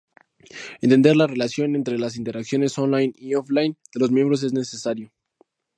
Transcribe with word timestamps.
Entender 0.81 1.15
la 1.15 1.27
relación 1.27 1.75
entre 1.75 1.99
las 1.99 2.15
interacciones 2.15 2.75
online 2.79 3.13
y 3.15 3.35
offline 3.35 3.77
de 3.93 3.99
los 3.99 4.09
miembros 4.09 4.41
es 4.41 4.51
necesario. 4.51 5.11